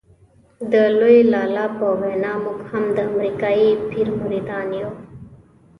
د 0.71 0.73
لوی 0.99 1.17
لالا 1.33 1.65
په 1.77 1.87
وینا 2.01 2.33
موږ 2.43 2.59
هم 2.71 2.83
د 2.95 2.97
امریکایي 3.11 3.69
پیر 3.89 4.07
مریدان 4.19 4.67
یو. 4.79 4.91